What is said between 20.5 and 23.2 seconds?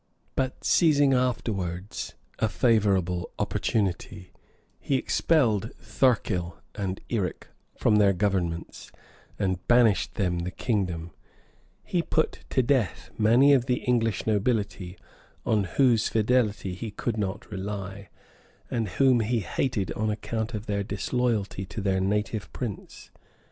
of their disloyalty to their native prince.